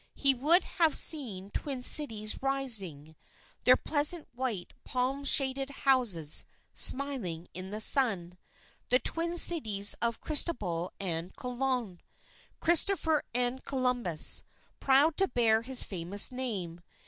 He 0.15 0.33
would 0.33 0.63
have 0.63 0.95
seen 0.97 1.51
Twin 1.51 1.83
Cities 1.83 2.41
rising, 2.41 3.15
their 3.65 3.77
pleasant 3.77 4.27
white, 4.33 4.73
palm 4.83 5.23
shaded 5.25 5.69
houses 5.69 6.43
smiling 6.73 7.47
in 7.53 7.69
the 7.69 7.79
sun, 7.79 8.39
the 8.89 8.97
Twin 8.97 9.37
Cities 9.37 9.93
of 10.01 10.19
Cristobal 10.19 10.91
and 10.99 11.35
Colon 11.35 12.01
Christopher 12.59 13.23
and 13.35 13.63
Columbus 13.63 14.43
proud 14.79 15.17
to 15.17 15.27
bear 15.27 15.61
his 15.61 15.83
famous 15.83 16.31
name. 16.31 16.81